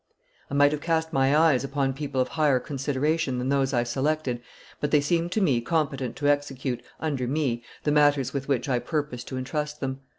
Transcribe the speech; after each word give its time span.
I 0.49 0.55
might 0.55 0.71
have 0.71 0.81
cast 0.81 1.13
my 1.13 1.37
eyes 1.37 1.63
upon 1.63 1.93
people 1.93 2.19
of 2.19 2.29
higher 2.29 2.59
consideration 2.59 3.37
than 3.37 3.49
those 3.49 3.71
I 3.71 3.83
selected, 3.83 4.41
but 4.79 4.89
they 4.89 4.99
seemed 4.99 5.31
to 5.33 5.41
me 5.41 5.61
competent 5.61 6.15
to 6.15 6.27
execute, 6.27 6.81
under 6.99 7.27
me, 7.27 7.63
the 7.83 7.91
matters 7.91 8.33
with 8.33 8.47
which 8.47 8.67
I 8.67 8.79
purposed 8.79 9.27
to 9.27 9.37
intrust 9.37 9.79
them. 9.79 9.99